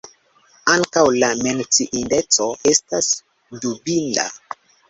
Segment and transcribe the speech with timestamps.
[0.75, 3.13] Ankaŭ, la menciindeco estas
[3.67, 4.27] dubinda.